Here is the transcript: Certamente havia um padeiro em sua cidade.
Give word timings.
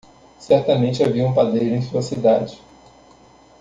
Certamente 0.39 1.03
havia 1.03 1.23
um 1.27 1.31
padeiro 1.31 1.75
em 1.75 1.81
sua 1.83 2.01
cidade. 2.01 2.59